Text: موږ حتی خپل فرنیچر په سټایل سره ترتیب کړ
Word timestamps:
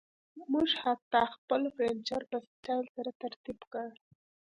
موږ 0.51 0.69
حتی 0.81 1.21
خپل 1.35 1.61
فرنیچر 1.75 2.21
په 2.31 2.37
سټایل 2.47 2.85
سره 2.95 3.11
ترتیب 3.21 3.59
کړ 3.73 3.89